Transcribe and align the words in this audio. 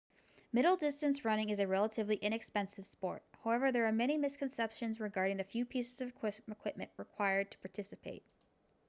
middle 0.51 0.75
distance 0.77 1.23
running 1.25 1.51
is 1.51 1.59
a 1.59 1.67
relatively 1.67 2.15
inexpensive 2.15 2.87
sport 2.87 3.21
however 3.43 3.71
there 3.71 3.85
are 3.85 3.91
many 3.91 4.17
misconceptions 4.17 4.99
regarding 4.99 5.37
the 5.37 5.43
few 5.43 5.63
pieces 5.63 6.01
of 6.01 6.11
equipment 6.49 6.89
required 6.97 7.51
to 7.51 7.59
participate 7.59 8.23